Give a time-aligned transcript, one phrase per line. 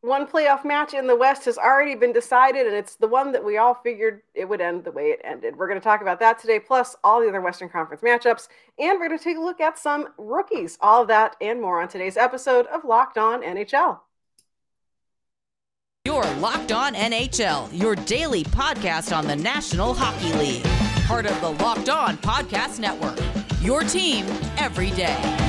[0.00, 3.44] one playoff match in the West has already been decided, and it's the one that
[3.44, 5.56] we all figured it would end the way it ended.
[5.56, 8.48] We're going to talk about that today, plus all the other Western Conference matchups,
[8.78, 10.78] and we're going to take a look at some rookies.
[10.80, 14.00] All of that and more on today's episode of Locked On NHL.
[16.04, 20.64] Your Locked On NHL, your daily podcast on the National Hockey League.
[21.06, 23.18] Part of the Locked On Podcast Network.
[23.60, 24.24] Your team
[24.56, 25.45] every day.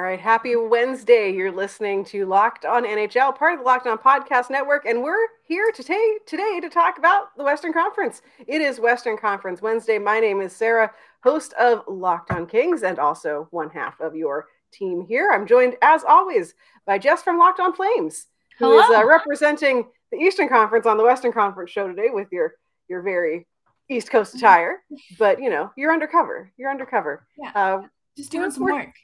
[0.00, 1.30] All right, happy Wednesday.
[1.30, 5.26] You're listening to Locked On NHL, part of the Locked On Podcast Network, and we're
[5.46, 8.22] here today today to talk about the Western Conference.
[8.46, 9.98] It is Western Conference Wednesday.
[9.98, 10.90] My name is Sarah,
[11.22, 15.32] host of Locked On Kings and also one half of your team here.
[15.34, 16.54] I'm joined as always
[16.86, 18.24] by Jess from Locked On Flames,
[18.58, 18.78] who Hello.
[18.78, 22.54] is uh, representing the Eastern Conference on the Western Conference show today with your
[22.88, 23.46] your very
[23.90, 24.78] East Coast attire,
[25.18, 26.50] but you know, you're undercover.
[26.56, 27.26] You're undercover.
[27.36, 27.52] Yeah.
[27.54, 27.82] Uh,
[28.16, 28.94] Just doing some We're- work.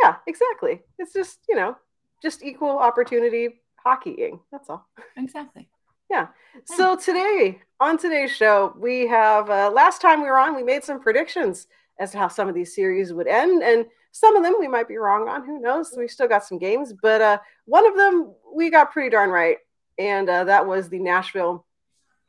[0.00, 0.80] Yeah, exactly.
[0.98, 1.76] It's just, you know,
[2.22, 4.40] just equal opportunity hockeying.
[4.50, 4.88] That's all.
[5.16, 5.68] Exactly.
[6.10, 6.28] Yeah.
[6.64, 10.84] So today, on today's show, we have uh, last time we were on, we made
[10.84, 11.66] some predictions
[11.98, 14.88] as to how some of these series would end, and some of them we might
[14.88, 15.44] be wrong on.
[15.44, 15.94] Who knows?
[15.96, 19.56] We still got some games, but uh, one of them we got pretty darn right,
[19.98, 21.64] and uh, that was the Nashville,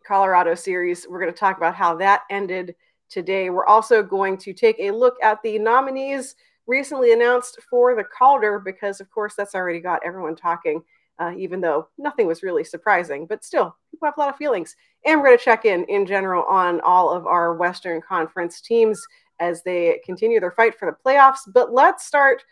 [0.08, 1.05] Colorado series.
[1.08, 2.75] We're going to talk about how that ended
[3.09, 3.50] today.
[3.50, 6.36] We're also going to take a look at the nominees
[6.67, 10.83] recently announced for the Calder, because of course that's already got everyone talking
[11.20, 13.25] uh, even though nothing was really surprising.
[13.25, 14.75] But still, people have a lot of feelings.
[15.05, 19.05] And we're going to check in in general on all of our Western Conference teams
[19.39, 21.42] as they continue their fight for the playoffs.
[21.47, 22.44] But let's start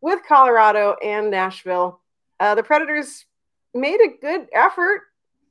[0.00, 2.00] with Colorado and Nashville.
[2.40, 3.26] Uh, the Predators
[3.74, 5.02] made a good effort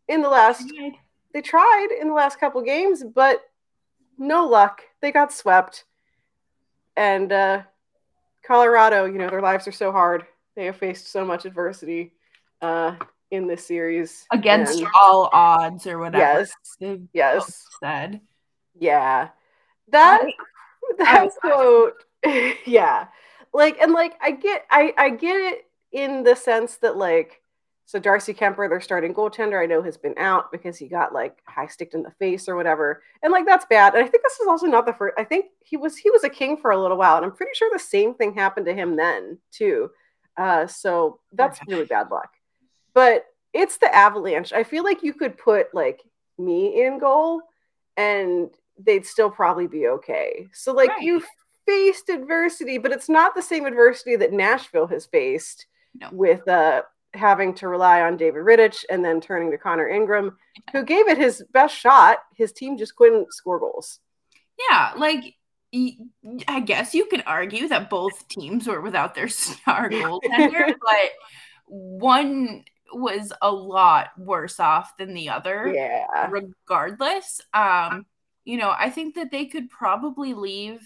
[0.07, 0.71] in the last.
[1.33, 3.41] They tried in the last couple games, but
[4.17, 4.81] no luck.
[5.01, 5.85] They got swept.
[6.95, 7.63] And uh,
[8.47, 10.25] Colorado, you know, their lives are so hard.
[10.55, 12.13] They have faced so much adversity
[12.61, 12.95] uh,
[13.31, 14.25] in this series.
[14.31, 16.45] Against And- all odds or whatever.
[16.79, 18.21] yes, yes, Said.
[18.79, 19.29] yeah.
[19.89, 20.33] That I-
[20.97, 22.03] that was quote,
[22.65, 23.07] yeah.
[23.53, 27.41] Like and like I get I I get it in the sense that like
[27.87, 31.37] so Darcy Kuemper, their starting goaltender, I know has been out because he got like
[31.45, 33.95] high sticked in the face or whatever, and like that's bad.
[33.95, 35.15] And I think this is also not the first.
[35.17, 37.53] I think he was he was a king for a little while, and I'm pretty
[37.55, 39.89] sure the same thing happened to him then too.
[40.35, 42.29] Uh, so that's really bad luck.
[42.93, 44.51] But it's the Avalanche.
[44.53, 46.01] I feel like you could put like
[46.37, 47.41] me in goal,
[47.95, 50.45] and they'd still probably be okay.
[50.53, 51.01] So like Right.
[51.01, 51.23] you
[51.65, 56.09] faced adversity, but it's not the same adversity that Nashville has faced No.
[56.11, 60.37] with uh having to rely on David Rittich and then turning to Connor Ingram,
[60.71, 62.19] who gave it his best shot.
[62.35, 63.99] His team just couldn't score goals.
[64.69, 65.35] Yeah, like
[66.47, 71.11] I guess you could argue that both teams were without their star goaltender, but
[71.65, 72.63] one
[72.93, 75.71] was a lot worse off than the other.
[75.73, 76.29] Yeah.
[76.29, 77.41] regardless.
[77.53, 78.05] Um,
[78.45, 80.79] you know, I think that they could probably leave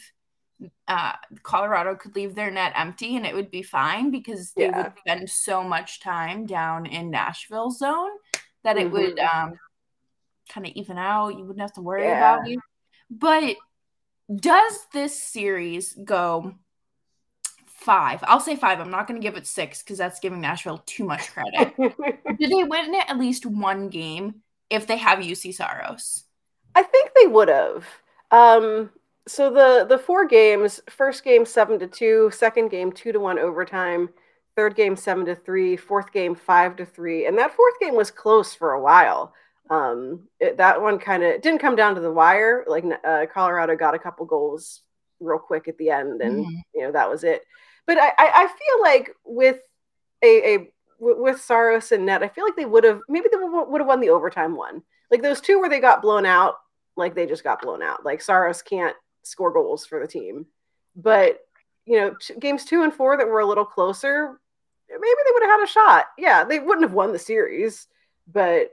[0.88, 1.14] uh
[1.44, 4.78] Colorado could leave their net empty and it would be fine because they Yeah.
[4.78, 8.12] would spend so much time down in Nashville zone
[8.64, 9.54] that it would um
[10.50, 11.30] kind of even out.
[11.38, 12.18] You wouldn't have to worry Yeah.
[12.18, 12.60] about it.
[13.10, 13.56] But
[14.34, 16.54] does this series go
[17.66, 18.20] five?
[18.24, 18.80] I'll say five.
[18.80, 21.74] I'm not going to give it six because that's giving Nashville too much credit.
[22.40, 26.26] Do they win at least one game if they have Juuse Saros?
[26.76, 27.86] I think they would have.
[28.32, 28.90] Um,
[29.28, 33.40] so the the four games: first game seven to two, second game two to one
[33.40, 34.10] overtime,
[34.56, 38.12] third game seven to three, fourth game five to three, and that fourth game was
[38.12, 39.34] close for a while.
[39.70, 42.66] Um, it, that one kind of didn't come down to the wire.
[42.68, 44.82] Like uh, Colorado got a couple goals
[45.20, 46.62] real quick at the end, and Mhm.
[46.74, 47.44] you know that was it.
[47.88, 49.60] But I, I, feel like with
[50.24, 53.82] a, a with Saros and Net, I feel like they would have maybe they would
[53.82, 54.84] have won the overtime one.
[55.10, 56.56] Like those two where they got blown out,
[56.96, 58.06] like they just got blown out.
[58.06, 60.46] Like Saros can't score goals for the team,
[60.96, 61.40] but
[61.86, 64.40] you know t- games two and four that were a little closer,
[64.90, 66.06] maybe they would have had a shot.
[66.18, 67.88] Yeah, they wouldn't have won the series,
[68.32, 68.72] but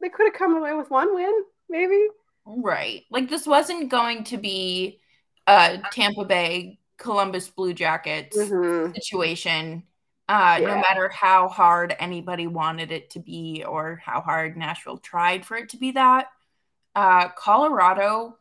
[0.00, 2.06] they could have come away with one win, maybe.
[2.46, 3.04] Right.
[3.10, 5.00] Like this wasn't going to be
[5.46, 8.94] a Tampa Bay Columbus Blue Jackets Mhm.
[8.94, 9.84] situation.
[10.30, 15.46] Uh, no matter how hard anybody wanted it to be or how hard Nashville tried
[15.46, 16.28] for it to be that.
[16.94, 18.36] Uh, Colorado,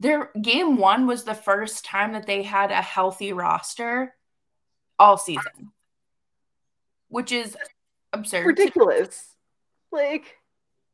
[0.00, 4.14] their game one was the first time that they had a healthy roster
[4.98, 5.72] all season,
[7.08, 7.56] which is
[8.12, 8.46] absurd.
[8.46, 9.34] Ridiculous.
[9.90, 10.38] Like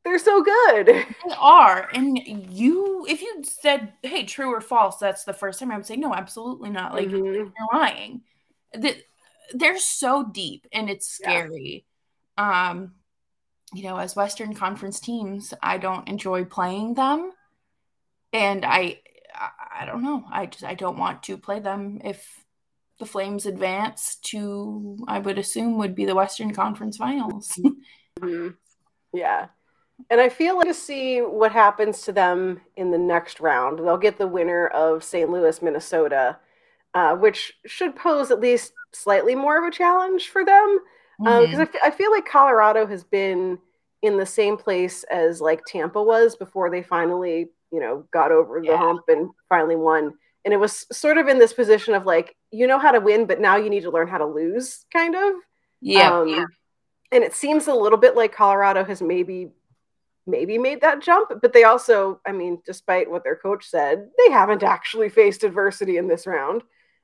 [0.05, 0.89] they're so good.
[1.27, 1.89] They are.
[1.95, 5.87] And you, if you said, hey, true or false, that's the first time I would
[5.87, 6.93] say, no, absolutely not.
[6.93, 7.25] Like, mm-hmm.
[7.25, 8.21] you're lying.
[8.75, 8.97] The,
[9.55, 11.87] they're so deep and it's scary.
[12.37, 12.71] Yeah.
[12.71, 12.93] Um,
[13.73, 17.33] you know, as Western Conference teams, I don't enjoy playing them.
[18.35, 19.01] And I,
[19.35, 20.25] I don't know.
[20.31, 22.45] I just, I don't want to play them if
[22.99, 27.59] the Flames advance to, I would assume, would be the Western Conference Finals.
[28.21, 28.49] mm-hmm.
[29.13, 29.47] Yeah.
[30.11, 33.79] And I feel like to see what happens to them in the next round.
[33.79, 35.31] They'll get the winner of St.
[35.31, 36.39] Louis, Minnesota,
[36.95, 40.81] uh, which should pose at least slightly more of a challenge for them.
[41.21, 41.55] Because mm-hmm.
[41.55, 43.59] um, I, f- I feel like Colorado has been
[44.03, 48.61] in the same place as like Tampa was before they finally, you know, got over
[48.61, 48.77] the yeah.
[48.77, 50.15] hump and finally won.
[50.45, 53.27] And it was sort of in this position of like, you know how to win,
[53.27, 55.35] but now you need to learn how to lose, kind of.
[55.81, 56.21] Yeah.
[56.21, 56.45] Um, yeah.
[57.11, 59.51] And it seems a little bit like Colorado has maybe
[60.27, 64.33] maybe made that jump, but they also, I mean, despite what their coach said, they
[64.33, 66.63] haven't actually faced adversity in this round.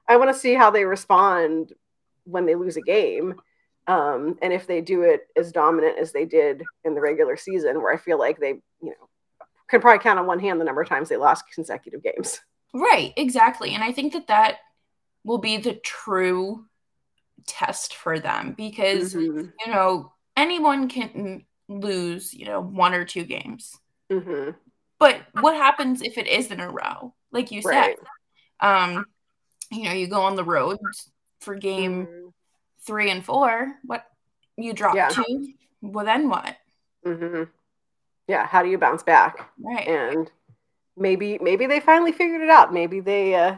[0.08, 1.75] I want to see how they respond
[2.25, 3.34] when they lose a game.
[3.87, 7.82] Um, and if they do it as dominant as they did in the regular season,
[7.82, 9.08] where I feel like they, you know,
[9.70, 12.40] can probably count on one hand the number of times they lost consecutive games.
[12.75, 13.75] Right, exactly.
[13.75, 14.58] And I think that that
[15.25, 16.67] will be the true
[17.46, 19.46] test for them because, mm-hmm.
[19.64, 23.78] you know, anyone can lose, you know, one or two games.
[24.11, 24.50] Mm-hmm.
[24.99, 27.14] But what happens if it is in a row?
[27.32, 27.94] Like you said,
[28.61, 28.84] right.
[28.84, 29.06] um,
[29.70, 30.78] you know, you go on the road
[31.40, 32.28] for game mm-hmm.
[32.87, 33.76] three and four.
[33.84, 34.05] What
[34.56, 35.08] you drop yeah.
[35.08, 35.55] two?
[35.81, 36.56] Well, then what?
[38.30, 39.50] Yeah, how do you bounce back?
[39.58, 40.30] Right, and
[40.96, 42.72] maybe maybe they finally figured it out.
[42.72, 43.34] Maybe they.
[43.34, 43.56] uh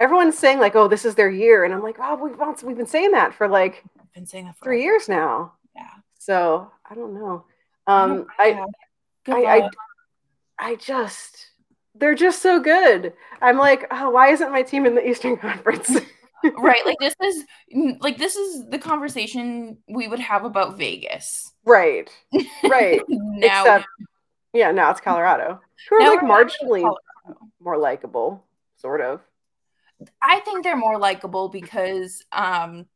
[0.00, 2.76] Everyone's saying like, "Oh, this is their year," and I'm like, "Oh, we've been, we've
[2.76, 5.94] been saying that for like been saying that for three years now." Yeah.
[6.18, 7.44] So I don't know.
[7.86, 8.64] Um, I,
[9.28, 9.68] I, I,
[10.58, 11.46] I just,
[11.94, 13.12] they're just so good.
[13.40, 15.90] I'm like, oh, why isn't my team in the Eastern Conference?
[16.58, 16.84] right.
[16.84, 17.44] Like this is
[18.00, 21.52] like this is the conversation we would have about Vegas.
[21.64, 22.10] Right.
[22.64, 23.00] Right.
[23.08, 23.86] now, Except,
[24.52, 25.60] yeah, now it's Colorado.
[25.88, 26.94] Who are like marginally
[27.60, 28.44] more likable,
[28.76, 29.20] sort of.
[30.22, 32.86] I think they're more likable because um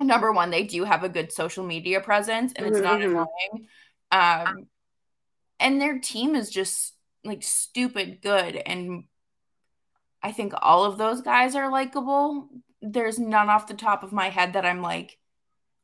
[0.00, 2.84] number one, they do have a good social media presence and it's mm-hmm.
[2.84, 3.68] not annoying.
[4.10, 4.66] Um,
[5.58, 6.94] and their team is just
[7.24, 8.56] like stupid good.
[8.56, 9.04] And
[10.22, 12.48] I think all of those guys are likable.
[12.82, 15.18] There's none off the top of my head that I'm like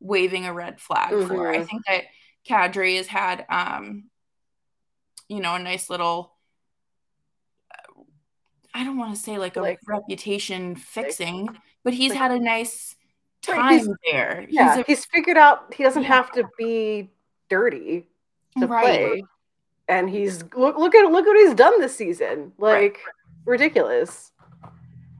[0.00, 1.28] waving a red flag mm-hmm.
[1.28, 1.50] for.
[1.50, 1.64] I mm-hmm.
[1.64, 2.04] think that
[2.48, 4.04] Kadri has had, um,
[5.28, 6.32] you know, a nice little.
[8.74, 11.48] I don't want to say like a like, reputation fixing,
[11.82, 12.94] but he's like, had a nice
[13.42, 14.46] time there.
[14.50, 17.10] Yeah, he's, a, he's, figured out he doesn't have to be
[17.48, 18.06] dirty
[18.58, 18.84] to right.
[18.84, 19.24] play,
[19.88, 22.52] and he's look look at look what he's done this season.
[22.58, 22.96] Like right.
[23.46, 24.30] ridiculous.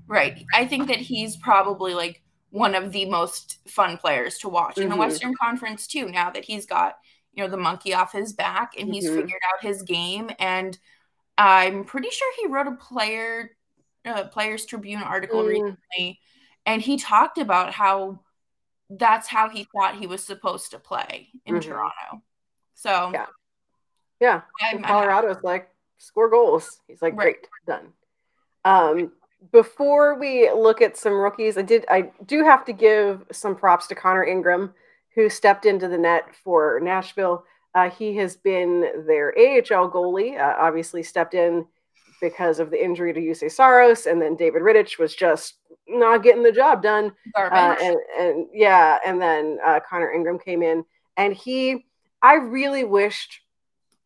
[0.06, 0.44] Right.
[0.55, 4.82] I think that he's probably like one of the most fun players to watch mm-hmm.
[4.82, 4.97] in the.
[4.97, 6.08] Western Conference too.
[6.08, 6.97] Now that he's got
[7.32, 9.17] you know the monkey off his back and he's mm-hmm.
[9.17, 10.79] figured out his game, and
[11.37, 13.50] I'm pretty sure he wrote a player
[14.05, 15.49] uh, Players Tribune article mm.
[15.49, 16.20] recently
[16.67, 18.20] and he talked about how
[18.91, 21.70] that's how he thought he was supposed to play in mm-hmm.
[21.70, 22.23] Toronto.
[22.75, 23.26] So yeah,
[24.20, 24.43] yeah.
[24.82, 26.81] Colorado's like score goals.
[26.89, 27.36] He's like right.
[27.41, 27.93] great, done.
[28.65, 29.13] Um,
[29.52, 33.86] before we look at some rookies, I did I do have to give some props
[33.88, 34.74] to Connor Ingram,
[35.14, 37.44] who stepped into the net for Nashville.
[37.74, 40.38] Uh, he has been their AHL goalie.
[40.40, 41.66] Uh, obviously, stepped in
[42.20, 45.56] because of the injury to Juuse Saros, and then David Rittich was just
[45.88, 47.12] not getting the job done.
[47.34, 50.84] Uh, and, and yeah, and then uh, Connor Ingram came in,
[51.16, 51.86] and he,
[52.22, 53.40] I really wished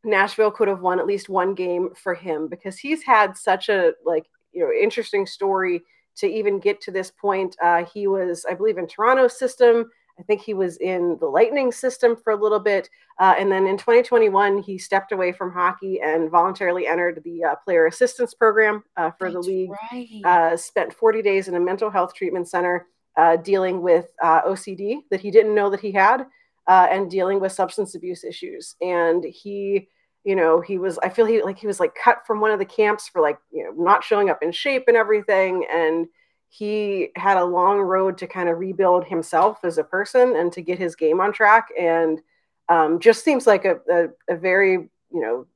[0.04, 3.92] Nashville could have won at least one game for him because he's had such a
[4.04, 5.82] like you know interesting story
[6.16, 7.56] to even get to this point.
[7.62, 9.90] Uh, he was, I believe, in Toronto's system.
[10.20, 12.90] I think he was in the Lightning system for a little bit.
[13.18, 17.54] Uh, and then in 2021, he stepped away from hockey and voluntarily entered the uh,
[17.64, 19.70] player assistance program uh, for That's the league.
[19.90, 20.20] Right.
[20.22, 24.98] Uh, spent 40 days in a mental health treatment center uh, dealing with uh, OCD
[25.10, 26.26] that he didn't know that he had
[26.68, 28.76] and dealing with substance abuse issues.
[28.80, 29.88] And he,
[30.24, 32.58] you know, he was, I feel he like he was like cut from one of
[32.58, 35.66] the camps for like, you know, not showing up in shape and everything.
[35.72, 36.08] And
[36.50, 40.60] he had a long road to kind of rebuild himself as a person and to
[40.60, 42.20] get his game on track and
[42.68, 45.46] um, just seems like a, a, a, very you know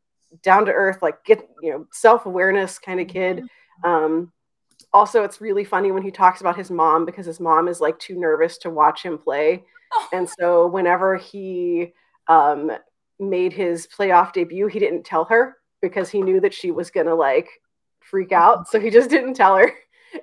[0.42, 3.38] down to earth like get you know self-awareness kind of kid
[3.85, 3.88] mm-hmm.
[3.88, 4.33] um,
[4.92, 7.99] also it's really funny when he talks about his mom because his mom is like
[7.99, 10.09] too nervous to watch him play oh.
[10.12, 11.92] and so whenever he
[12.28, 12.71] um,
[13.18, 17.14] made his playoff debut, he didn't tell her because he knew that she was gonna
[17.14, 17.49] like
[18.00, 18.68] freak out.
[18.68, 19.73] So he just didn't tell her.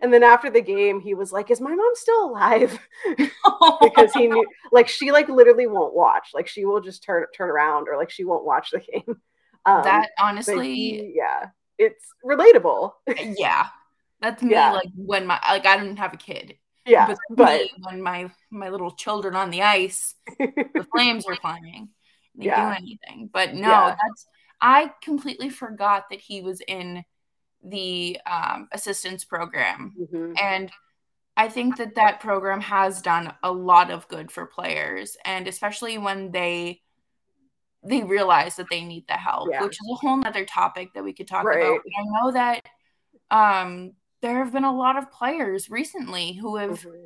[0.02, 2.80] And then after the game, he was like, "Is my mom still alive?"
[3.82, 6.30] because he knew, like, she like literally won't watch.
[6.34, 9.22] Like, she will just turn turn around, or like she won't watch the game.
[9.64, 12.94] Um, that honestly, he, yeah, it's relatable.
[13.38, 13.68] yeah,
[14.20, 14.54] that's me.
[14.54, 14.72] Yeah.
[14.72, 16.56] Like when my like I didn't have a kid.
[16.84, 21.90] Yeah, but, but when my my little children on the ice, the flames are flying.
[22.36, 22.70] They yeah.
[22.70, 23.96] do anything, but no, yeah.
[24.02, 24.28] that's
[24.62, 27.04] I completely forgot that he was in
[27.64, 29.94] the um, assistance program.
[30.00, 30.34] Mm-hmm.
[30.42, 30.72] And
[31.36, 35.98] I think that that program has done a lot of good for players, and especially
[35.98, 36.82] when they
[37.84, 39.64] they realize that they need the help, yeah.
[39.64, 41.62] which is a whole nother topic that we could talk right.
[41.62, 41.80] about.
[41.84, 42.66] But I know that
[43.32, 47.06] um, there have been a lot of players recently who have mm-hmm.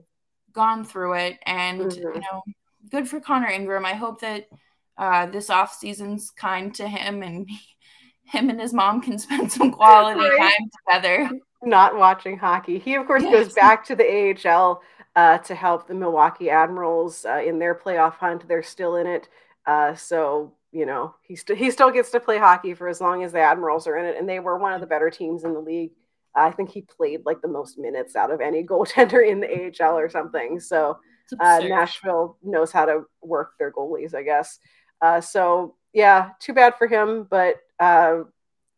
[0.52, 2.16] gone through it, and mm-hmm.
[2.16, 2.44] you know,
[2.90, 3.86] good for Connor Ingram.
[3.86, 4.48] I hope that
[4.98, 7.50] uh, this off season's kind to him and
[8.26, 10.38] him and his mom can spend some quality right.
[10.38, 11.30] time together.
[11.64, 12.80] Not watching hockey.
[12.80, 13.32] He, of course, yes.
[13.32, 14.82] goes back to the AHL
[15.16, 18.48] uh, to help the Milwaukee Admirals uh, in their playoff hunt.
[18.48, 19.30] They're still in it.
[19.66, 23.24] Uh, so, you know, he, st- he still gets to play hockey for as long
[23.24, 24.18] as the Admirals are in it.
[24.18, 25.92] And they were one of the better teams in the league.
[26.36, 29.98] I think he played like the most minutes out of any goaltender in the AHL
[29.98, 30.60] or something.
[30.60, 30.98] So,
[31.40, 34.60] uh, Nashville knows how to work their goalies, I guess.
[35.02, 38.20] Uh, so yeah, too bad for him, but uh,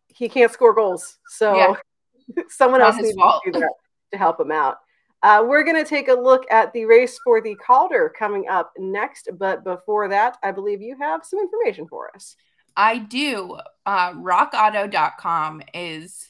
[0.07, 1.17] he can't score goals.
[1.29, 2.43] So yeah.
[2.49, 3.41] someone else needs fault.
[3.45, 3.73] to do that
[4.11, 4.77] to help him out.
[5.23, 8.71] Uh, we're going to take a look at the race for the Calder coming up
[8.77, 9.29] next.
[9.37, 12.35] But before that, I believe you have some information for us.
[12.75, 13.57] I do.
[13.85, 16.29] Uh, rockauto.com is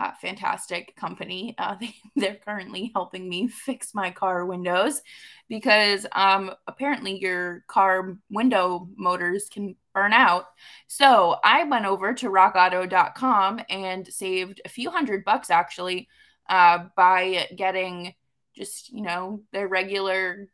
[0.00, 1.54] a fantastic company.
[1.58, 1.76] Uh,
[2.16, 5.02] they, are currently helping me fix my car windows
[5.48, 10.46] because um, apparently your car window motors can burn out.
[10.86, 16.08] So I went over to rockauto.com and saved a few hundred bucks actually
[16.48, 18.14] uh, by getting
[18.56, 20.48] just, you know, their regular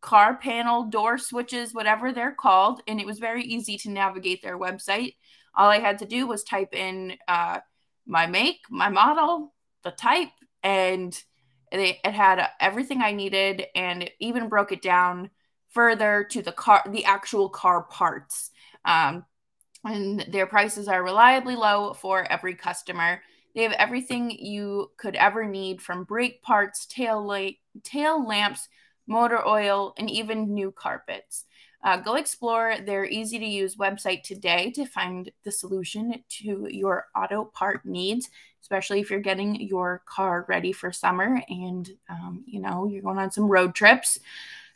[0.00, 2.82] car panel door switches, whatever they're called.
[2.86, 5.16] And it was very easy to navigate their website.
[5.54, 7.58] All I had to do was type in uh,
[8.08, 10.30] my make, my model, the type,
[10.62, 11.22] and
[11.70, 15.30] it, had everything I needed and it even broke it down
[15.68, 18.50] further to the car, the actual car parts.
[18.84, 19.24] Um,
[19.84, 23.20] and their prices are reliably low for every customer.
[23.54, 28.68] They have everything you could ever need from brake parts, tail light, tail lamps,
[29.06, 31.44] motor oil, and even new carpets.
[31.84, 37.06] Uh, go explore their easy to use website today to find the solution to your
[37.16, 38.30] auto part needs,
[38.60, 43.18] especially if you're getting your car ready for summer and um, you know you're going
[43.18, 44.18] on some road trips.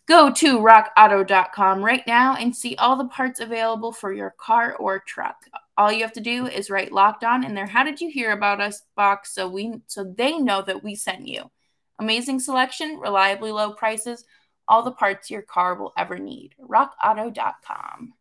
[0.06, 4.99] Go to rockauto.com right now and see all the parts available for your car or
[4.99, 5.37] truck.
[5.76, 8.32] All you have to do is write locked on in their how did you hear
[8.32, 11.50] about us box so we so they know that we sent you.
[11.99, 14.25] Amazing selection, reliably low prices,
[14.69, 16.54] all the parts your car will ever need.
[16.61, 18.14] rockauto.com.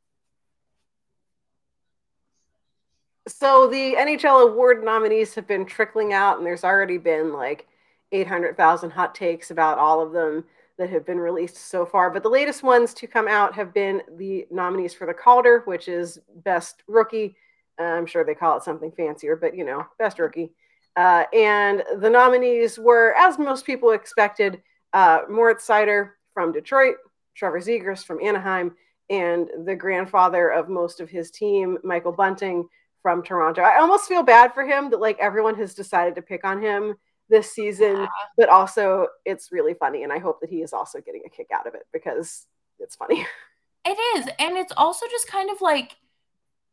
[3.28, 7.68] So the NHL award nominees have been trickling out and there's already been like
[8.12, 10.44] 800,000 hot takes about all of them
[10.78, 12.10] that have been released so far.
[12.10, 15.88] But the latest ones to come out have been the nominees for the Calder, which
[15.88, 17.36] is Best Rookie.
[17.80, 20.52] Uh, I'm sure they call it something fancier, but you know, Best Rookie.
[20.96, 24.62] Uh, and the nominees were, as most people expected,
[24.94, 26.96] uh, Moritz Seider from Detroit,
[27.36, 28.76] Trevor Zegras from Anaheim,
[29.10, 32.68] and the grandfather of most of his team, Michael Bunting
[33.02, 33.62] from Toronto.
[33.62, 36.96] I almost feel bad for him that like everyone has decided to pick on him
[37.30, 38.08] this season, yeah.
[38.38, 40.04] but also it's really funny.
[40.04, 42.46] And I hope that he is also getting a kick out of it because
[42.80, 43.26] it's funny.
[43.84, 44.28] It is.
[44.38, 45.98] And it's also just kind of like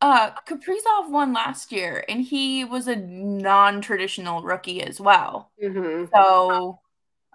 [0.02, 5.50] uh Kaprizov won last year and he was a non-traditional rookie as well.
[5.62, 6.14] Mm-hmm.
[6.14, 6.80] So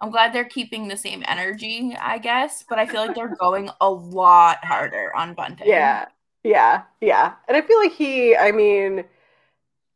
[0.04, 3.70] I'm glad they're keeping the same energy, I guess, but I feel like they're going
[3.80, 5.66] a lot harder on Bunting.
[5.66, 6.08] Yeah.
[6.44, 6.84] Yeah.
[7.00, 7.36] Yeah.
[7.48, 9.06] And I feel like he, I mean,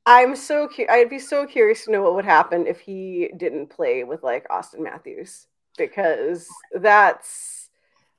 [0.06, 3.68] I'm so cu- I'd be so curious to know what would happen if he didn't
[3.68, 5.48] play with like Auston Matthews
[5.78, 7.70] because that's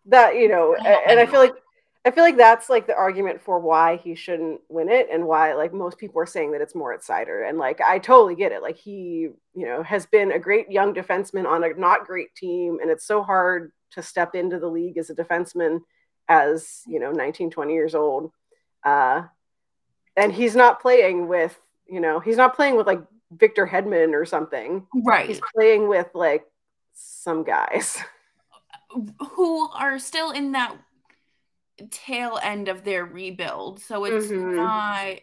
[0.05, 1.55] that you know and I feel like
[2.09, 5.55] I feel like that's like the argument for why he shouldn't win it and why
[5.55, 8.63] like most people are saying that it's Moritz Seider and like I totally get it
[8.63, 12.79] like he you know has been a great young defenseman on a not great team
[12.81, 15.81] and it's so hard to step into the league as a defenseman
[16.29, 18.33] as you know 19 20 years old
[18.85, 19.23] uh
[20.17, 24.25] and he's not playing with you know, he's not playing with like Victor Hedman or
[24.25, 24.87] something.
[24.95, 25.27] Right.
[25.27, 26.45] He's playing with like
[26.95, 27.99] some guys
[29.31, 30.77] who are still in that
[31.91, 33.81] tail end of their rebuild.
[33.81, 34.57] So it's Mhm.
[34.57, 35.21] not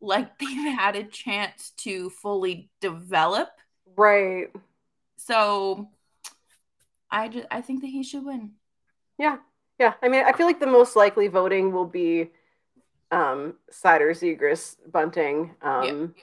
[0.00, 3.48] like they've had a chance to fully develop.
[3.96, 4.48] Right.
[5.16, 5.90] So
[7.10, 8.52] I just I think that he should win.
[9.18, 9.38] Yeah.
[9.78, 9.94] Yeah.
[10.02, 12.30] I mean, I feel like the most likely voting will be
[13.10, 15.54] um Seider Zegras Bunting.
[15.62, 16.14] Um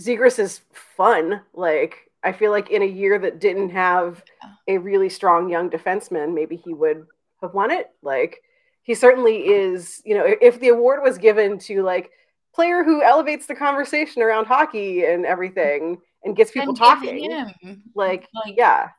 [0.00, 0.60] Zegras is
[0.96, 1.42] fun.
[1.54, 4.24] Like I feel like in a year that didn't have
[4.68, 7.06] a really strong young defenseman, maybe he would
[7.42, 7.90] have won it.
[8.02, 8.42] Like
[8.82, 12.10] he certainly is, you know, if- the award was given to like
[12.54, 18.26] player who elevates the conversation around hockey and everything and gets people And talking, like,
[18.34, 18.90] like- yeah.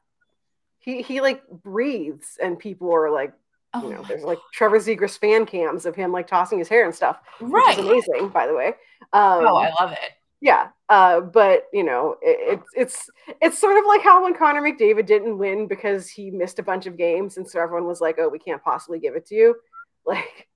[0.80, 3.34] He he like breathes and people are like,
[3.76, 6.68] oh you know, my there's like Trevor Zegras fan cams of him like tossing his
[6.68, 7.78] hair and stuff, right.
[7.78, 8.70] amazing, by the way.
[9.14, 10.12] Um, Oh, I love it.
[10.42, 13.10] yeah, uh, but you know, it, it's it's
[13.44, 16.88] it's sort of like how when Connor McDavid didn't win because he missed a bunch
[16.88, 19.56] of games, and so everyone was like, "Oh, we can't possibly give it to you."
[20.08, 20.48] Like,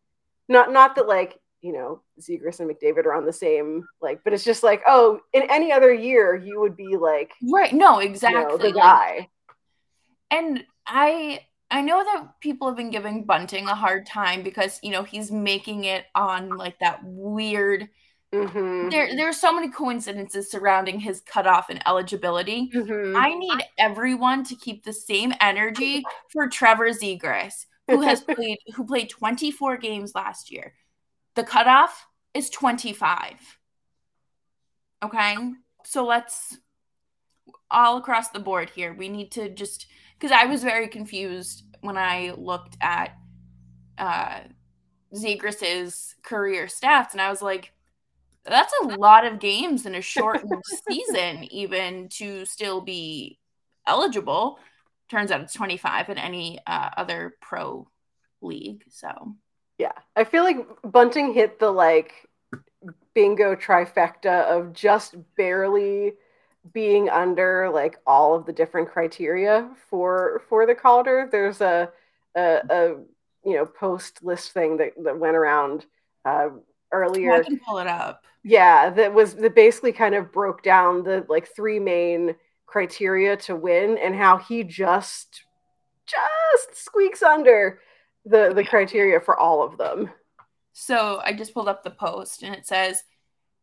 [0.49, 4.33] not not that like you know Zegras and McDavid are on the same like, but
[4.33, 7.73] it's just like, oh, in any other year, you would be like, Right.
[7.73, 8.41] No, you exactly.
[8.43, 9.29] know, the guy.
[10.31, 11.39] and I
[11.71, 15.31] I know that people have been giving Bunting a hard time because you know he's
[15.31, 17.89] making it on like that weird.
[18.33, 22.71] hmm There there's so many coincidences surrounding his cutoff and eligibility.
[22.73, 28.57] hmm I need everyone to keep the same energy for Trevor Zegras, who has played
[28.75, 30.73] who played 24 games last year.
[31.35, 33.39] The cutoff is 25.
[35.03, 35.37] Okay?
[35.83, 36.57] So let's
[37.69, 38.93] all across the board here.
[38.93, 39.87] We need to just
[40.17, 43.15] because I was very confused when I looked at
[43.97, 44.39] uh
[45.13, 47.71] Zegras's career stats and I was like
[48.43, 53.39] that's a lot of games in a shortened season even to still be
[53.87, 54.59] eligible
[55.09, 57.87] turns out it's 25 in any uh, other pro
[58.41, 59.35] league so
[59.77, 62.13] Yeah, I feel like Bunting hit the like
[63.13, 66.13] bingo trifecta of just barely
[66.73, 71.27] being under like all of the different criteria for for the Calder.
[71.31, 71.91] There's a
[72.35, 72.87] a, a
[73.43, 75.85] you know post list thing that that went around
[76.25, 76.49] uh,
[76.91, 77.33] earlier.
[77.33, 81.25] i can pull it up Yeah, that was that basically kind of broke down the
[81.27, 82.35] like three main
[82.65, 85.43] criteria to win and how he just
[86.05, 87.79] just squeaks under
[88.25, 90.09] the the criteria for all of them.
[90.73, 93.03] So I just pulled up the post and it says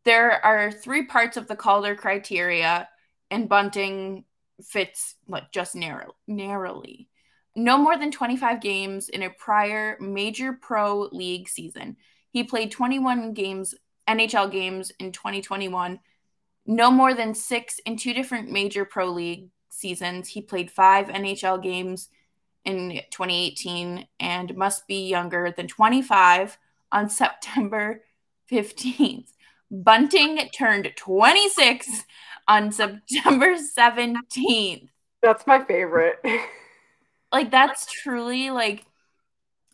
[0.03, 2.89] there are three parts of the Calder criteria,
[3.31, 4.25] and Bunting
[4.61, 7.07] fits like just narrow, narrowly.
[7.55, 11.97] No more than 25 games in a prior major pro league season.
[12.31, 13.75] He played 21 games,
[14.07, 15.99] NHL games in 2021.
[16.65, 20.29] No more than six in two different major pro league seasons.
[20.29, 22.09] He played five NHL games
[22.65, 26.57] in 2018 and must be younger than 25
[26.91, 28.01] on September
[28.51, 29.27] 15th.
[29.69, 32.03] Bunting turned 26
[32.47, 34.87] on September 17th.
[35.21, 36.17] That's my favorite.
[37.31, 38.85] Like that's truly like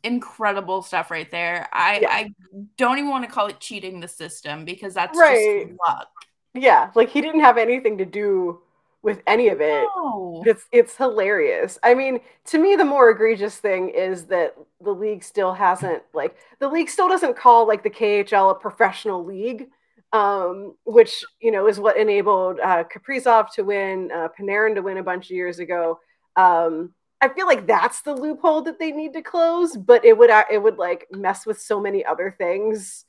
[0.02, 1.68] incredible stuff right there.
[1.74, 2.10] I Yeah.
[2.10, 2.34] I
[2.78, 5.68] don't even want to call it cheating the system because that's Right.
[5.68, 6.08] just luck.
[6.54, 8.62] Yeah, like he didn't have anything to do
[9.02, 9.86] with any of it.
[9.96, 10.44] No.
[10.46, 11.80] It's it's hilarious.
[11.84, 16.36] I mean, to me, the more egregious thing is that the league still hasn't like
[16.60, 19.70] the league still doesn't call like the KHL a professional league,
[20.12, 24.98] um, which you know is what enabled uh, Kaprizov to win, uh, Panarin to win
[24.98, 26.00] a bunch of years ago.
[26.36, 30.30] Um, I feel like that's the loophole that they need to close, but it would
[30.30, 33.06] uh, it would like mess with so many other things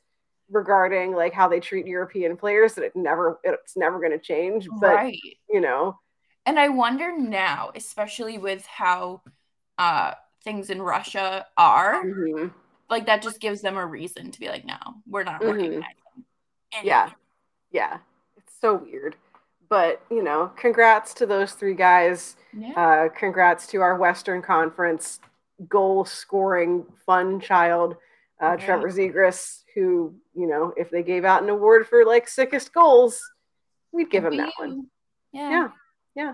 [0.51, 4.69] regarding like how they treat European players that it never it's never going to change.
[4.81, 5.19] But right.
[5.49, 5.99] you know,
[6.47, 9.23] And I wonder now, especially with how
[9.79, 12.53] uh things in Russia are, mhm.
[12.89, 15.47] like that just gives them a reason to be like, no, we're not Mhm.
[15.47, 16.27] recognizing.
[16.73, 17.11] any Yeah.
[17.73, 17.99] yeah,
[18.37, 19.17] it's so weird.
[19.69, 22.37] But you know, congrats to those three guys.
[22.53, 22.73] Yeah.
[22.77, 25.21] Uh, congrats to our Western Conference
[25.69, 27.97] goal scoring fun child,
[28.43, 28.65] uh, Yeah.
[28.67, 33.21] Trevor Zegras, who you know, if they gave out an award for like sickest goals,
[33.93, 34.87] we'd give him Be that one.
[35.33, 35.51] Yeah.
[35.51, 35.69] Yeah,
[36.15, 36.33] yeah.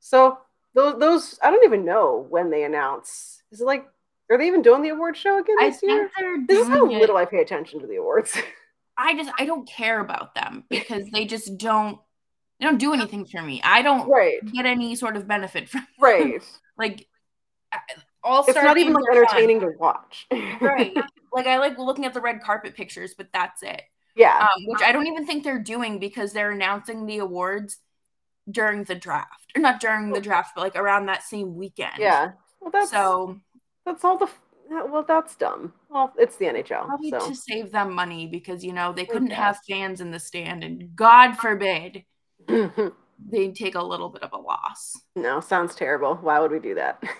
[0.00, 0.38] So
[0.74, 3.42] those those I don't even know when they announce.
[3.50, 3.86] Is it like
[4.30, 6.10] are they even doing the award show again this year?
[6.46, 8.36] This is how it- little I pay attention to the awards.
[9.00, 11.98] I just I don't care about them because they just don't
[12.60, 13.60] they don't do anything for me.
[13.62, 16.42] I don't right, get any sort of benefit from right.
[16.78, 17.06] like
[18.24, 20.26] all it's not even like entertaining to watch.
[20.60, 20.96] right?
[21.30, 23.82] Like I like looking at the red carpet pictures, but that's it.
[24.16, 24.38] yeah.
[24.40, 27.76] Um, which I don't even think they're doing because they're announcing the awards
[28.50, 31.92] during the draft, or not during the draft, but like around that same weekend.
[31.98, 32.30] yeah.
[32.60, 33.38] Well, that's So
[33.84, 34.28] that's all the
[34.70, 35.72] well, that's dumb.
[35.90, 36.86] Well, it's the NHL.
[36.86, 37.28] Probably so.
[37.28, 39.38] to save them money because you know they couldn't guess.
[39.38, 42.04] have fans in the stand, and God forbid
[42.48, 44.98] they take a little bit of a loss.
[45.14, 46.16] no, sounds terrible.
[46.16, 47.02] Why would we do that?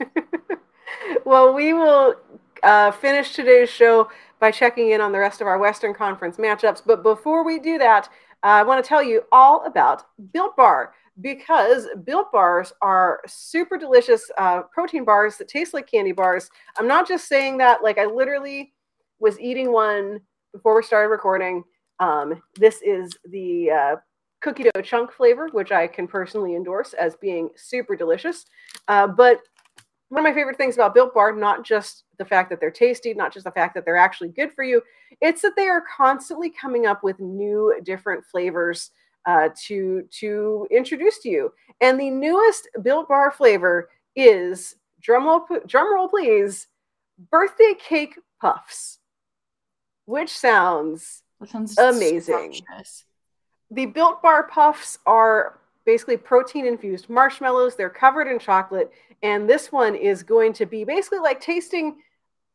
[1.24, 2.14] well, we will
[2.62, 4.08] uh, finish today's show
[4.40, 6.82] by checking in on the rest of our Western Conference matchups.
[6.84, 8.08] But before we do that,
[8.44, 13.76] uh, I want to tell you all about Built Bar because Built Bars are super
[13.76, 16.50] delicious uh, protein bars that taste like candy bars.
[16.78, 18.72] I'm not just saying that, like, I literally
[19.18, 20.20] was eating one
[20.52, 21.64] before we started recording.
[21.98, 23.96] Um, this is the uh,
[24.40, 28.44] cookie dough chunk flavor, which I can personally endorse as being super delicious.
[28.86, 29.40] Uh, but
[30.08, 33.12] one of my favorite things about Built Bar, not just the fact that they're tasty,
[33.14, 34.82] not just the fact that they're actually good for you,
[35.20, 38.90] it's that they are constantly coming up with new, different flavors
[39.26, 41.52] uh, to to introduce to you.
[41.80, 46.66] And the newest Built Bar flavor is drumroll, drumroll please,
[47.30, 48.98] birthday cake puffs,
[50.06, 52.54] which sounds sounds Amazing.
[52.54, 53.04] scrumptious.
[53.70, 57.74] the Built Bar puffs are basically protein infused marshmallows.
[57.76, 61.96] They're covered in chocolate, and this one is going to be basically like tasting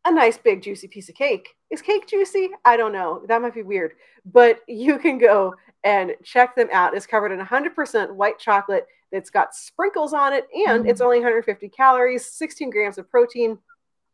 [0.05, 1.49] a nice big juicy piece of cake.
[1.71, 2.49] Is cake juicy?
[2.65, 3.23] I don't know.
[3.27, 3.93] That might be weird,
[4.25, 6.95] but you can go and check them out.
[6.95, 8.87] It's covered in 100% white chocolate.
[9.11, 10.89] It's got sprinkles on it, and mm.
[10.89, 13.59] it's only 150 calories, 16 grams of protein,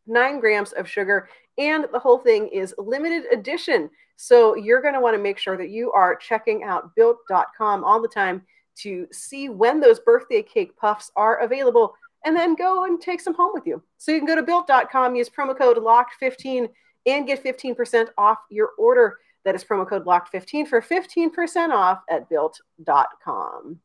[0.07, 3.89] nine grams of sugar, and the whole thing is limited edition.
[4.17, 8.01] So you're going to want to make sure that you are checking out built.com all
[8.01, 8.41] the time
[8.79, 11.93] to see when those birthday cake puffs are available
[12.25, 13.81] and then go and take some home with you.
[13.97, 16.69] So you can go to built.com, use promo code LOCKED15
[17.05, 19.17] and get 15% off your order.
[19.45, 23.79] That is promo code LOCKED15 for 15% off at built.com.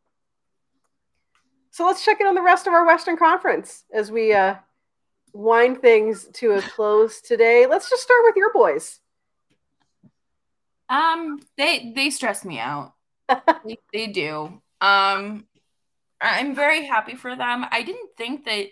[1.70, 4.57] So let's check in on the rest of our Western Conference as we uh,
[5.33, 7.66] wind things to a close today.
[7.66, 9.01] Let's just start with your boys.
[10.88, 12.94] Um, they they stress me out.
[13.64, 14.61] they, they do.
[14.81, 15.47] Um,
[16.25, 17.67] I'm very happy for them.
[17.71, 18.67] I didn't think that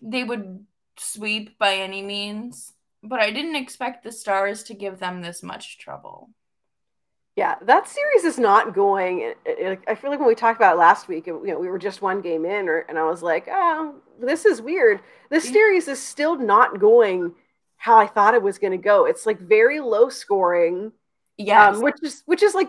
[0.00, 0.66] they would
[0.98, 5.78] sweep by any means, but I didn't expect the Stars to give them this much
[5.78, 6.30] trouble.
[7.34, 9.20] Yeah, that series is not going.
[9.20, 11.68] it- it- I feel like when we talked about it last week, you know, we
[11.68, 15.44] were just one game in, or, and I was like, "Oh, this is weird." This
[15.52, 17.34] series is still not going
[17.76, 19.06] how I thought it was going to go.
[19.06, 20.92] It's like very low scoring,
[21.38, 22.68] yeah, um, which is which is like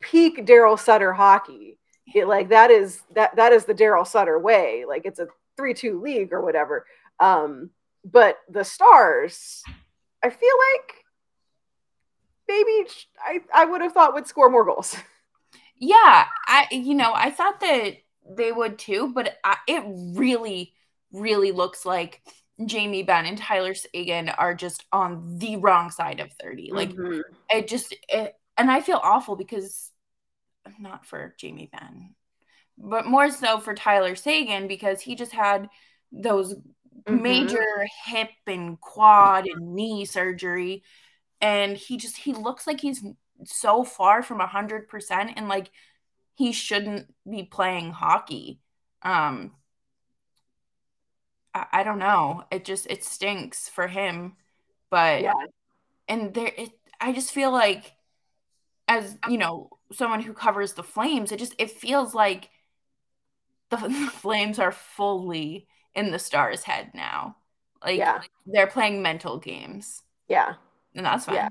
[0.00, 1.78] peak Daryl Sutter hockey.
[2.14, 4.84] It, like that is that that is the Daryl Sutter way.
[4.86, 6.86] Like it's a three-two league or whatever.
[7.20, 7.70] Um,
[8.04, 9.62] but the Stars,
[10.22, 10.94] I feel like
[12.48, 12.88] maybe
[13.20, 14.96] I I would have thought would score more goals.
[15.82, 17.96] Yeah, I you know I thought that
[18.36, 20.74] they would too, but I, it really,
[21.12, 22.22] really looks like
[22.66, 26.70] Jamie Benn and Tyler Seguin are just on the wrong side of thirty.
[26.72, 27.22] Like Mhm.
[27.50, 29.89] it just, it, and I feel awful because
[30.78, 32.14] not for Jamie Benn,
[32.78, 35.68] but more so for Tyler Seguin because he just had
[36.12, 36.56] those
[37.06, 37.14] Mhm.
[37.14, 40.82] major hip and quad and knee surgery.
[41.40, 43.04] And he just he looks like he's
[43.44, 45.70] so far from a hundred percent and like
[46.36, 48.60] he shouldn't be playing hockey.
[49.02, 49.52] Um
[51.54, 52.44] I, I don't know.
[52.50, 54.36] It just it stinks for him.
[54.90, 55.32] But yeah,
[56.08, 57.94] and there it i just feel like
[58.88, 62.50] as you know someone who covers the flames it just it feels like
[63.70, 67.36] the, the flames are fully in the stars head now
[67.84, 68.22] like Yeah.
[68.46, 70.54] they're playing mental games yeah,
[70.94, 71.48] and that's fine Yeah.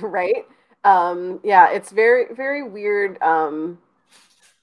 [0.00, 0.46] right.
[0.84, 3.20] Um, yeah, it's very very weird.
[3.22, 3.78] Um,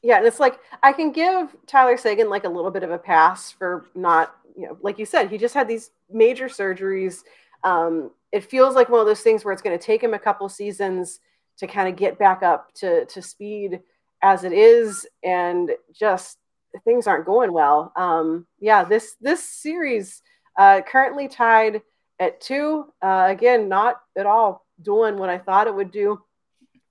[0.03, 2.97] yeah, and it's like I can give Tyler Seguin like a little bit of a
[2.97, 7.23] pass for not, you know, like you said, he just had these major surgeries.
[7.63, 10.19] Um, it feels like one of those things where it's going to take him a
[10.19, 11.19] couple seasons
[11.59, 13.81] to kind of get back up to to speed
[14.21, 16.37] as it is, and just
[16.83, 17.91] things aren't going well.
[17.95, 20.21] Um, yeah, this this series
[20.57, 21.81] uh, currently tied
[22.19, 22.85] at two.
[23.01, 26.21] Uh, again, not at all doing what I thought it would do.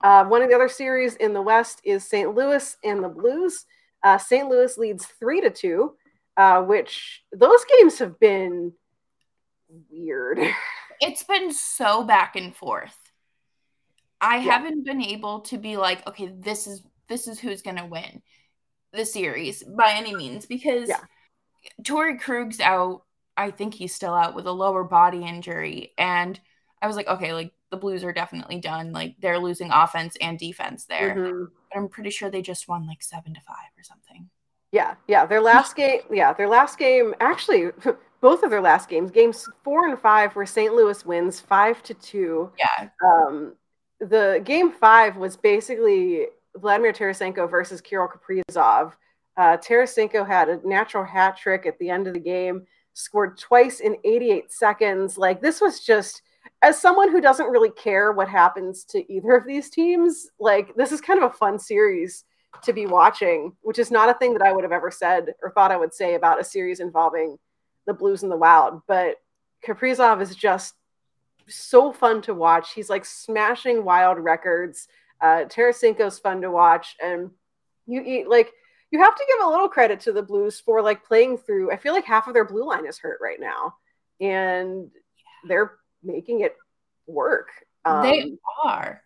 [0.03, 2.35] Uh, one of the other series in the West is St.
[2.35, 3.65] Louis and the Blues.
[4.03, 4.49] Uh, St.
[4.49, 5.95] Louis leads three to two,
[6.37, 8.73] uh, which those games have been
[9.91, 10.39] weird.
[11.01, 12.97] it's been so back and forth
[14.25, 14.53] i Yeah.
[14.53, 18.23] haven't been able to be like okay this is this is who's gonna win
[18.93, 21.01] the series by any means because Yeah.
[21.83, 23.05] Torrey Krug's out.
[23.37, 25.93] I think he's still out with a lower body injury.
[25.99, 26.39] And
[26.81, 28.93] I was like, okay, like the Blues are definitely done.
[28.93, 31.15] Like they're losing offense and defense there.
[31.17, 31.47] Mhm.
[31.73, 34.29] But I'm pretty sure they just won like seven to five or something.
[34.73, 35.25] Yeah, yeah.
[35.27, 37.15] Their last game, yeah, their last game.
[37.19, 37.71] Actually,
[38.21, 40.75] both of their last games, games four and five, where St.
[40.75, 42.53] Louis wins five to two.
[42.59, 42.89] Yeah.
[43.03, 43.57] Um,
[44.09, 48.93] the game five was basically Vladimir Tarasenko versus Kirill Kaprizov.
[49.37, 53.81] Uh, Tarasenko had a natural hat trick at the end of the game, scored twice
[53.81, 55.19] in 88 seconds.
[55.19, 56.23] Like this was just,
[56.63, 60.93] as someone who doesn't really care what happens to either of these teams, like this
[60.93, 62.25] is kind of a fun series
[62.63, 65.51] to be watching, which is not a thing that I would have ever said or
[65.51, 67.37] thought I would say about a series involving
[67.87, 68.83] the Blues and the Wild.
[68.87, 69.17] But
[69.67, 70.75] Kaprizov is just
[71.49, 72.73] so fun to watch.
[72.73, 74.89] He's like smashing wild records.
[75.21, 77.31] Uh, Tarasenko's fun to watch, and
[77.87, 78.53] you eat like
[78.91, 81.73] you have to give a little credit to the Blues for like playing through.
[81.73, 83.75] I feel like half of their blue line is hurt right now,
[84.21, 84.91] and
[85.49, 86.57] they're making it
[87.07, 87.49] work.
[87.85, 89.03] Um, they are.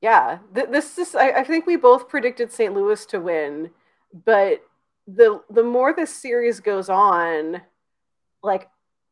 [0.00, 1.14] Yeah, th- this is.
[1.14, 2.72] I, I think we both predicted St.
[2.72, 3.70] Louis to win,
[4.24, 4.62] but
[5.06, 7.60] the the more this series goes on,
[8.42, 8.68] like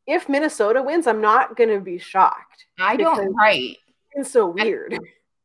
[0.07, 2.66] if Minnesota wins, I'm not going to be shocked.
[2.79, 3.35] I don't.
[3.35, 3.77] Right.
[4.12, 4.95] It's so weird.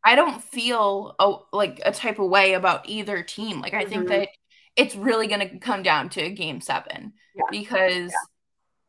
[0.04, 3.62] I, I don't feel a, like a type of way about either team.
[3.62, 3.90] Like I mm-hmm.
[3.90, 4.30] think that
[4.76, 7.44] it's really going to come down to game seven yeah.
[7.50, 8.18] because yeah.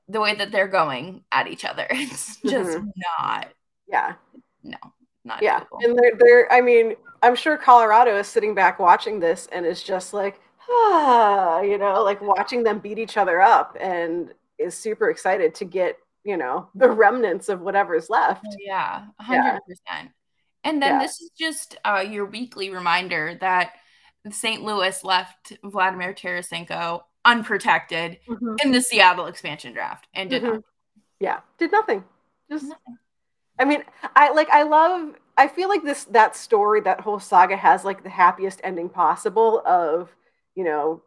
[0.09, 2.89] the way that they're going at each other, it's just mm-hmm.
[3.21, 3.49] not.
[3.89, 4.15] Yeah.
[4.63, 4.79] No,
[5.25, 5.43] not.
[5.43, 5.85] Yeah, doable.
[5.85, 6.53] and they're they're.
[6.53, 11.61] I mean, I'm sure Colorado is sitting back watching this and is just like, ah,
[11.63, 15.97] you know, like watching them beat each other up and is super excited to get
[16.25, 20.09] you know the remnants of whatever's left oh, yeah 100% yeah.
[20.65, 20.99] and then yeah.
[21.01, 23.73] this is just uh, your weekly reminder that
[24.31, 28.55] st louis left vladimir tarasenko unprotected mm-hmm.
[28.65, 30.61] in the seattle expansion draft and did mm-hmm.
[31.21, 32.05] yeah did nothing
[32.51, 32.99] just nothing.
[33.59, 33.83] i mean
[34.15, 38.03] i like i love i feel like this that story that whole saga has like
[38.03, 40.15] the happiest ending possible of
[40.55, 41.03] you know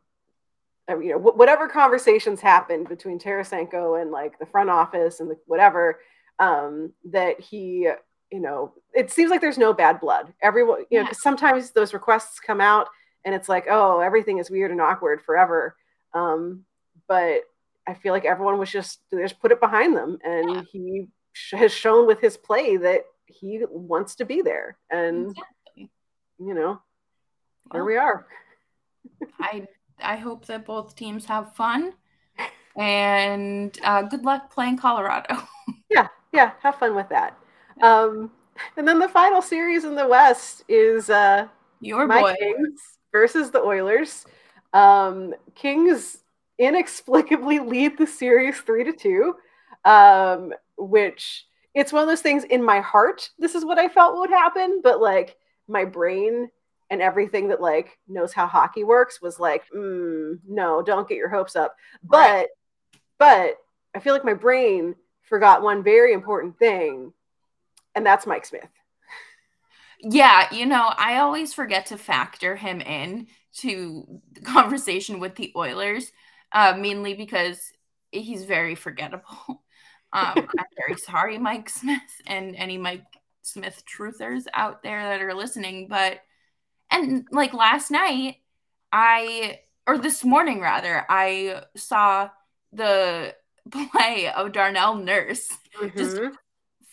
[0.89, 5.99] you know, whatever conversations happened between Tarasenko and like the front office and the whatever,
[6.39, 7.89] um, that he,
[8.31, 10.33] you know, it seems like there's no bad blood.
[10.41, 12.87] Everyone, you know, because sometimes those requests come out
[13.23, 15.75] and it's like, oh, everything is weird and awkward forever.
[16.13, 16.65] Um,
[17.07, 17.41] but
[17.87, 20.61] I feel like everyone was just they just put it behind them, and yeah.
[20.71, 25.91] he sh- has shown with his play that he wants to be there, and exactly.
[26.39, 26.81] you know,
[27.69, 28.25] well, here we are.
[29.39, 29.67] I
[30.03, 31.93] I hope that both teams have fun.
[32.75, 35.37] And uh, good luck playing Colorado.
[35.89, 37.37] yeah, yeah, have fun with that.
[37.81, 38.31] Um,
[38.77, 41.47] and then the final series in the West is uh,
[41.79, 42.35] your my boy.
[42.39, 42.81] Kings
[43.11, 44.25] versus the Oilers.
[44.73, 46.17] Um, Kings
[46.57, 49.35] inexplicably lead the series three to two,
[49.85, 53.29] um, which it's one of those things in my heart.
[53.39, 56.49] This is what I felt would happen, but like my brain
[56.89, 61.29] and everything that like knows how hockey works was like, mm, no, don't get your
[61.29, 61.75] hopes up.
[62.03, 62.49] But
[63.17, 63.55] but
[63.95, 67.13] I feel like my brain forgot one very important thing,
[67.95, 68.67] and that's Mike Smith.
[70.01, 75.51] Yeah, you know, I always forget to factor him in to the conversation with the
[75.55, 76.11] Oilers,
[76.51, 77.71] uh, mainly because
[78.11, 79.63] he's very forgettable.
[80.13, 83.03] Um, I'm very sorry, Mike Smith, and any Mike
[83.41, 86.21] Smith truthers out there that are listening, but
[86.91, 88.37] and like last night,
[88.91, 92.29] I or this morning rather, I saw
[92.71, 93.35] the
[93.91, 95.97] play of Darnell Nurse mm-hmm.
[95.97, 96.19] just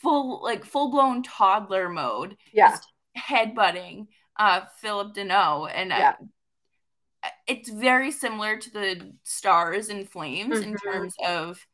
[0.01, 2.37] full like full blown toddler mode.
[2.53, 2.71] Yeah.
[2.71, 4.07] Just headbutting
[4.39, 6.15] uh Phillip Danault and yeah.
[7.23, 10.71] I, it's very similar to the stars and flames mm-hmm.
[10.71, 11.65] in terms of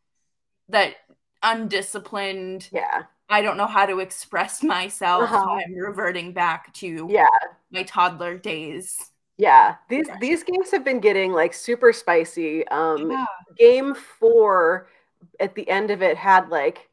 [0.69, 0.97] that
[1.43, 5.25] undisciplined yeah I don't know how to express myself.
[5.25, 5.51] Uh-huh.
[5.51, 7.27] I'm reverting back to yeah
[7.71, 9.11] my toddler days.
[9.37, 12.67] Yeah, these these games have been getting like super spicy.
[12.69, 13.27] Um, yeah.
[13.57, 14.89] Game four,
[15.39, 16.89] at the end of it, had like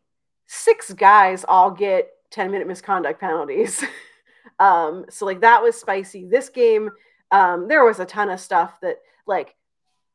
[0.45, 3.83] six guys all get ten minute misconduct penalties.
[4.59, 6.25] um, so like that was spicy.
[6.27, 6.91] This game,
[7.31, 9.55] um, there was a ton of stuff that like,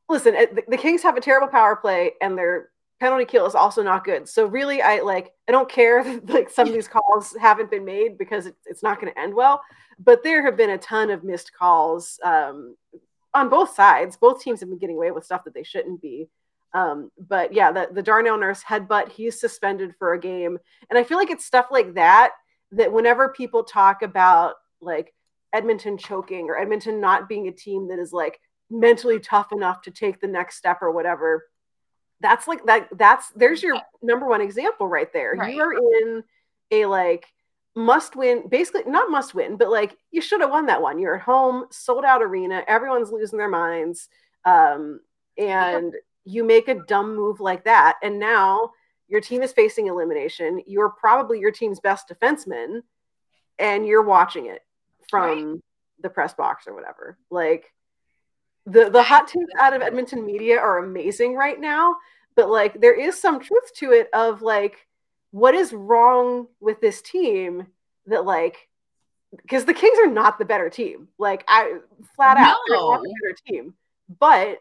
[0.08, 2.68] listen, the, the Kings have a terrible power play and they're
[3.00, 4.28] penalty kill is also not good.
[4.28, 7.84] So really, I like I don't care that like some of these calls haven't been
[7.84, 9.60] made because it, it's not going to end well.
[9.98, 12.76] But there have been a ton of missed calls um,
[13.34, 14.16] on both sides.
[14.16, 16.28] Both teams have been getting away with stuff that they shouldn't be.
[16.72, 20.56] Um, but yeah, the, the Darnell Nurse headbutt, he's suspended for a game.
[20.88, 22.32] And I feel like it's stuff like that
[22.72, 25.12] that whenever people talk about like
[25.52, 28.38] Edmonton choking or Edmonton not being a team that is like
[28.70, 31.49] mentally tough enough to take the next step or whatever,
[32.20, 35.54] that's like that that's there's your number one example right there right.
[35.54, 36.22] you're in
[36.70, 37.26] a like
[37.74, 41.16] must win basically not must win but like you should have won that one you're
[41.16, 44.08] at home sold out arena everyone's losing their minds
[44.44, 45.00] um
[45.38, 48.72] and you make a dumb move like that, and now
[49.08, 50.62] your team is facing elimination.
[50.66, 52.82] You're probably your team's best defenseman,
[53.58, 54.62] and you're watching it
[55.08, 55.60] from right.
[56.02, 57.18] the press box or whatever.
[57.30, 57.72] Like
[58.70, 61.96] the the hot takes out of Edmonton media are amazing right now,
[62.36, 64.86] but like there is some truth to it of like
[65.30, 67.66] what is wrong with this team
[68.06, 68.68] that like
[69.44, 71.08] because the Kings are not the better team.
[71.18, 71.78] Like I
[72.16, 72.74] flat out, no.
[72.74, 73.74] they're not the better team.
[74.18, 74.58] But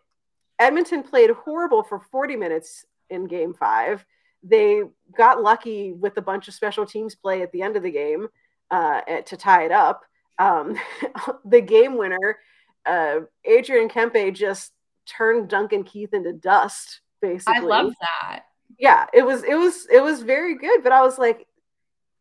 [0.60, 4.06] Edmonton played horrible for 40 minutes in game five.
[4.44, 4.84] They
[5.18, 8.28] got lucky with a bunch of special teams play at the end of the game
[8.72, 10.04] uh, to tie it up.
[10.38, 10.78] Um,
[11.46, 12.38] the game winner,
[12.90, 14.72] uh, Adrian Kempe, just
[15.06, 17.02] turned Duncan Keith into dust.
[17.22, 18.46] Basically, I love that.
[18.78, 20.84] Yeah, it was it was it was very good.
[20.84, 21.48] But I was like,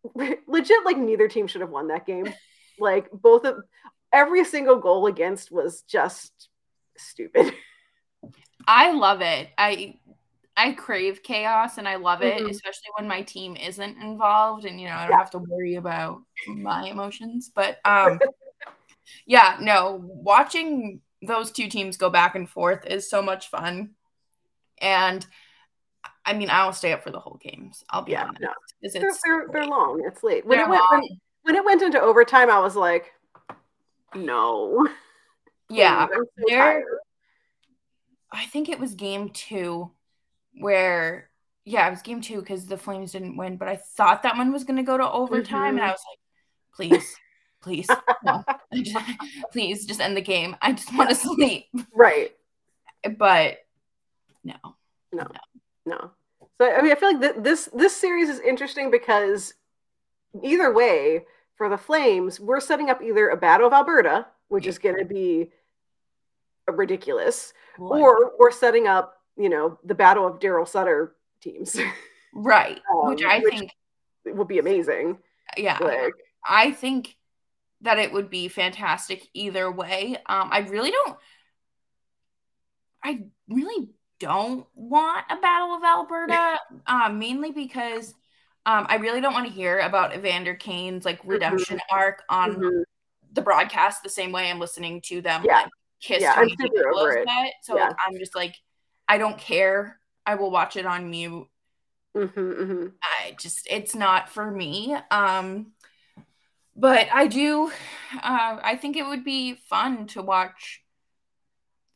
[0.46, 2.33] legit, like neither team should have won that game.
[2.81, 3.57] Like both of
[4.12, 6.48] every single goal against was just
[6.96, 7.52] stupid.
[8.68, 9.48] I love it.
[9.59, 9.96] I
[10.57, 12.50] I crave chaos and I love it, mm-hmm.
[12.50, 15.18] especially when my team isn't involved and you know I don't yeah.
[15.18, 17.50] have to worry about my emotions.
[17.52, 18.20] But um
[19.27, 23.90] yeah, no, watching those two teams go back and forth is so much fun.
[24.81, 25.27] And
[26.25, 27.85] I mean, I'll stay up for the whole games.
[27.90, 28.40] I'll be yeah, honest.
[28.40, 28.53] No.
[28.83, 30.03] They're, they're, they're, long.
[30.07, 30.47] It's late.
[30.47, 31.03] When it, went, when,
[31.42, 33.12] when, it went into overtime, I was like,
[34.14, 34.87] no.
[35.68, 36.07] Yeah.
[36.47, 36.85] There,
[38.31, 39.90] I think it was game two
[40.59, 41.31] where,
[41.64, 44.53] yeah, it was game two because the Flames didn't win, but I thought that one
[44.53, 45.77] was going to go to overtime.
[45.77, 45.79] Mm-hmm.
[45.79, 47.16] And I was like, please,
[47.68, 47.88] please,
[48.24, 48.44] no.
[49.52, 50.57] please just end the game.
[50.62, 51.66] I just want to sleep.
[51.94, 52.33] Right.
[53.18, 53.59] But
[54.42, 54.54] no.
[55.12, 55.24] No.
[55.24, 55.40] No.
[55.87, 56.11] no.
[56.61, 59.54] So I mean, I feel like th- this this series is interesting because
[60.42, 61.24] either way,
[61.57, 65.04] for the Flames, we're setting up either a Battle of Alberta, which is going to
[65.04, 65.50] be
[66.66, 71.78] ridiculous, or we're setting up, you know, the Battle of Daryl Sutter teams,
[72.35, 72.81] right?
[72.92, 73.72] um, which I which think
[74.26, 75.18] would be amazing.
[75.57, 76.12] Yeah, like,
[76.46, 77.16] I think
[77.82, 80.16] that it would be fantastic either way.
[80.26, 81.16] Um, I really don't.
[83.02, 88.14] I really don't want a Battle of Alberta, um, mainly because
[88.66, 91.30] um, I really don't want to hear about Evander Kane's like mm-hmm.
[91.30, 91.96] redemption mm-hmm.
[91.96, 92.82] arc on mm-hmm.
[93.32, 95.60] the broadcast the same way I'm listening to them yeah.
[95.60, 95.68] like
[96.00, 97.28] kiss yeah, I'm super over it.
[97.62, 97.88] So yeah.
[97.88, 98.56] like, I'm just like,
[99.06, 99.98] I don't care.
[100.26, 101.46] I will watch it on mute.
[102.16, 102.86] Mm-hmm, mm-hmm.
[103.02, 104.96] I just it's not for me.
[105.10, 105.72] Um,
[106.78, 107.70] but I do.
[108.14, 110.82] Uh, I think it would be fun to watch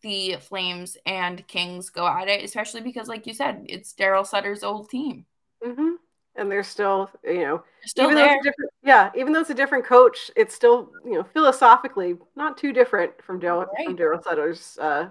[0.03, 4.63] the Flames and Kings go at it, especially because, like you said, it's Daryl Sutter's
[4.63, 5.27] old team.
[5.65, 5.93] Mm-hmm.
[6.35, 8.41] And they're still, you know, still there.
[8.83, 13.13] yeah, even though it's a different coach, it's still, you know, philosophically not too different
[13.23, 13.87] from Daryl right.
[13.87, 15.09] from Daryl Sutter's uh,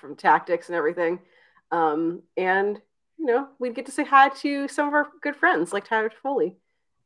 [0.00, 1.20] from tactics and everything.
[1.70, 2.80] Um, and
[3.18, 6.10] you know, we'd get to say hi to some of our good friends like Tyler
[6.10, 6.54] Toffoli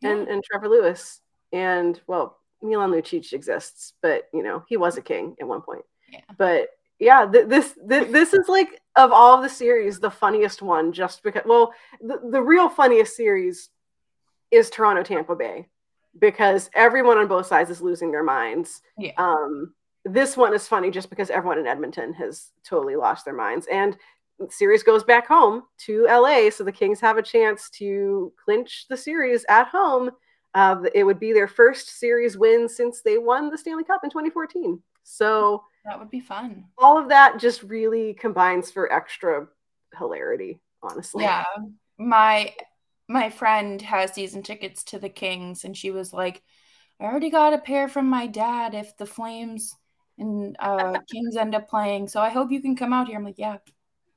[0.00, 0.12] yeah.
[0.12, 1.20] and and Trevor Lewis,
[1.52, 5.84] and well, Milan Lucic exists, but you know, he was a king at one point.
[6.10, 6.20] Yeah.
[6.38, 10.92] But yeah, th- this th- this is like of all the series, the funniest one.
[10.92, 13.68] Just because, well, the, the real funniest series
[14.50, 15.68] is Toronto Tampa Bay
[16.18, 18.80] because everyone on both sides is losing their minds.
[18.98, 19.12] Yeah.
[19.18, 23.66] Um, this one is funny just because everyone in Edmonton has totally lost their minds,
[23.70, 23.96] and
[24.38, 28.86] the series goes back home to LA, so the Kings have a chance to clinch
[28.88, 30.10] the series at home.
[30.56, 34.08] Uh, it would be their first series win since they won the Stanley Cup in
[34.08, 34.80] 2014.
[35.02, 36.64] So that would be fun.
[36.78, 39.48] All of that just really combines for extra
[39.98, 41.24] hilarity, honestly.
[41.24, 41.44] Yeah.
[41.98, 42.54] My
[43.06, 46.42] my friend has season tickets to the Kings and she was like,
[46.98, 49.76] I already got a pair from my dad if the Flames
[50.16, 52.08] and uh, Kings end up playing.
[52.08, 53.18] So I hope you can come out here.
[53.18, 53.58] I'm like, yeah.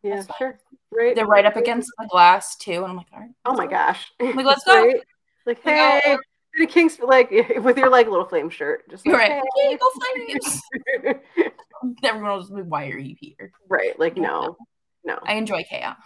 [0.04, 0.58] Yeah, sure.
[0.90, 1.14] Right.
[1.14, 2.72] They're right up against the glass too.
[2.72, 3.30] And I'm like, all right.
[3.44, 4.10] Oh my gosh.
[4.22, 4.82] I'm like, let's go.
[4.82, 5.02] Right?
[5.46, 6.18] Like, hey,
[6.60, 9.42] the Kings like with your like little flame shirt, just like, right.
[9.56, 9.78] Hey.
[9.78, 9.90] go
[10.28, 10.62] flames.
[12.04, 13.52] Everyone will just be, why are you here?
[13.68, 13.98] Right.
[13.98, 14.58] Like, no,
[15.04, 15.18] no.
[15.24, 15.98] I enjoy chaos.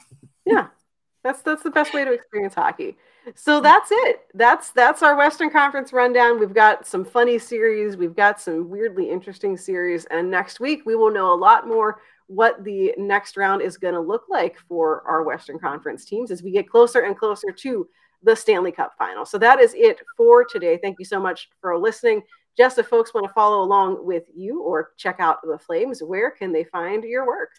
[0.46, 0.68] Yeah.
[1.24, 2.98] That's that's the best way to experience hockey.
[3.36, 4.26] So that's it.
[4.34, 6.38] That's that's our Western Conference rundown.
[6.38, 10.96] We've got some funny series, we've got some weirdly interesting series, and next week we
[10.96, 15.02] will know a lot more what the next round is going to look like for
[15.08, 17.88] our Western Conference teams as we get closer and closer to
[18.24, 19.26] the Stanley Cup final.
[19.26, 20.80] So that is it for today.
[20.82, 22.22] Thank you so much for listening.
[22.58, 26.32] Just if folks want to follow along with you or check out the Flames, where
[26.32, 27.50] can they find your work?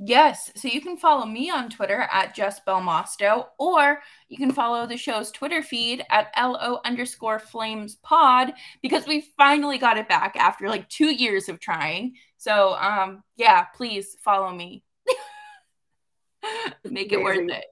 [0.00, 0.52] Yes.
[0.54, 3.98] So you can follow me on Twitter at Jess Belmosto, or
[4.28, 9.76] you can follow the show's Twitter feed at LO underscore flames pod because we finally
[9.76, 12.14] got it back after like two years of trying.
[12.36, 14.84] So um yeah, please follow me.
[16.84, 17.64] Make it worth it.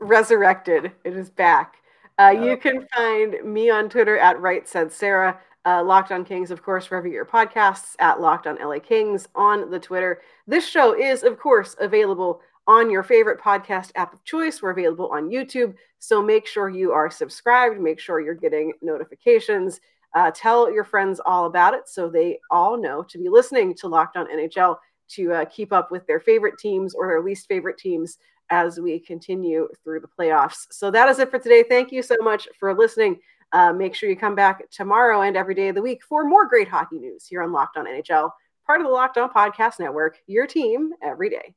[0.00, 0.92] Resurrected.
[1.04, 1.76] It is back.
[2.18, 2.34] Uh.
[2.42, 5.38] You can find me on Twitter at Right Said Sarah.
[5.64, 9.68] Uh, Locked on Kings, of course, wherever your podcasts at Locked on LA Kings on
[9.68, 10.22] the Twitter.
[10.46, 14.62] This show is, of course, available on your favorite podcast app of choice.
[14.62, 15.74] We're available on YouTube.
[15.98, 17.80] So make sure you are subscribed.
[17.80, 19.80] Make sure you're getting notifications.
[20.14, 23.88] Uh, tell your friends all about it so they all know to be listening to
[23.88, 24.76] Locked on NHL
[25.08, 28.18] to uh, keep up with their favorite teams or their least favorite teams
[28.50, 30.66] as we continue through the playoffs.
[30.70, 31.64] So that is it for today.
[31.68, 33.18] Thank you so much for listening.
[33.52, 36.46] Uh, make sure you come back tomorrow and every day of the week for more
[36.46, 38.30] great hockey news here on Locked On NHL,
[38.66, 41.54] part of the Locked On Podcast Network, your team every day.